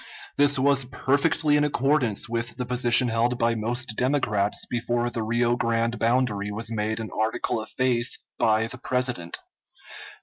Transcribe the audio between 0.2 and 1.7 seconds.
This was perfectly in